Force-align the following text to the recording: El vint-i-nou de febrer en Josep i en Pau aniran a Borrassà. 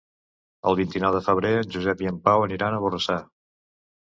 El 0.69 0.77
vint-i-nou 0.79 1.13
de 1.17 1.21
febrer 1.27 1.51
en 1.57 1.69
Josep 1.75 2.03
i 2.07 2.11
en 2.13 2.17
Pau 2.29 2.47
aniran 2.49 2.79
a 2.79 2.83
Borrassà. 2.87 3.19